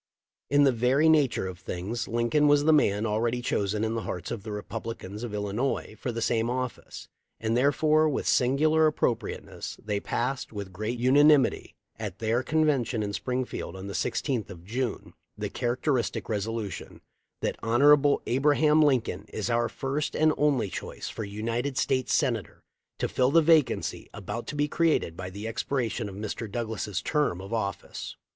In 0.49 0.63
the 0.63 0.71
very 0.71 1.07
nature 1.07 1.45
of 1.45 1.59
things 1.59 2.07
Lincoln 2.07 2.47
was 2.47 2.63
the 2.63 2.73
man 2.73 3.05
already 3.05 3.39
chosen 3.39 3.83
in 3.83 3.93
the 3.93 4.01
hearts 4.01 4.31
of 4.31 4.41
the 4.41 4.51
Republicans 4.51 5.21
of 5.23 5.31
Illinois 5.31 5.95
for 5.99 6.11
the 6.11 6.23
same 6.23 6.49
office, 6.49 7.07
and 7.39 7.55
therefore 7.55 8.09
with 8.09 8.27
singular 8.27 8.87
appropriate 8.87 9.43
ness 9.45 9.77
they 9.79 9.99
passed, 9.99 10.51
with 10.51 10.73
great 10.73 10.97
unanimity, 10.97 11.75
at 11.99 12.17
their 12.17 12.41
con 12.41 12.65
vention 12.65 13.03
in 13.03 13.13
Springfield 13.13 13.75
on 13.75 13.85
the 13.85 13.93
16th 13.93 14.49
of 14.49 14.65
June, 14.65 15.13
the 15.37 15.51
characteristic 15.51 16.29
resolution: 16.29 17.01
"That 17.41 17.57
Hon. 17.61 18.17
Abraham 18.25 18.81
Lincoln 18.81 19.25
is 19.27 19.51
our 19.51 19.69
first 19.69 20.15
and 20.15 20.33
only 20.35 20.71
choice 20.71 21.09
for 21.09 21.23
United 21.23 21.77
States 21.77 22.11
Senator 22.11 22.63
to 22.97 23.07
fill 23.07 23.29
the 23.29 23.43
vacancy 23.43 24.09
about 24.15 24.47
to 24.47 24.55
be 24.55 24.67
created 24.67 25.15
by 25.15 25.29
the 25.29 25.47
expiration 25.47 26.09
of 26.09 26.15
Mr. 26.15 26.51
Douglas' 26.51 27.03
term 27.03 27.39
of 27.39 27.53
office." 27.53 28.15